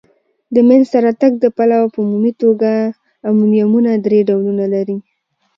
[0.53, 2.71] د مینځ ته راتګ د پلوه په عمومي توګه
[3.29, 4.97] امونیمونه درې ډولونه لري.